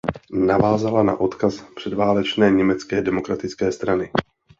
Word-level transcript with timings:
Navázala 0.45 1.03
na 1.03 1.17
odkaz 1.19 1.61
předválečné 1.75 2.51
Německé 2.51 3.01
demokratické 3.01 3.71
strany. 3.71 4.11